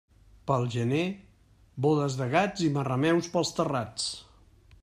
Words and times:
Pel 0.51 0.63
gener, 0.75 1.01
bodes 1.87 2.17
de 2.23 2.29
gats 2.33 2.67
i 2.69 2.73
marrameus 2.79 3.33
pels 3.37 3.57
terrats. 3.61 4.13